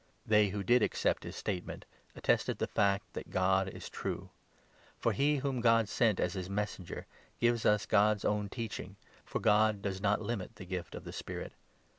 They 0.25 0.47
who 0.49 0.63
did 0.63 0.81
accept 0.81 1.23
his 1.25 1.35
statement 1.35 1.85
attested 2.15 2.57
the 2.57 2.65
fact 2.65 3.05
33 3.13 3.13
that 3.23 3.31
God 3.31 3.69
is 3.69 3.87
true. 3.87 4.31
For 4.97 5.11
he 5.11 5.35
whom 5.35 5.61
God 5.61 5.87
sent 5.87 6.19
as 6.19 6.33
his 6.33 6.49
Messenger 6.49 7.05
34 7.35 7.35
gives 7.39 7.65
us 7.67 7.85
God's 7.85 8.25
own 8.25 8.49
teaching, 8.49 8.95
for 9.23 9.37
God 9.37 9.83
does 9.83 10.01
not 10.01 10.19
limit 10.19 10.55
the 10.55 10.65
gift 10.65 10.95
of 10.95 11.03
the 11.03 11.13
Spirit. 11.13 11.53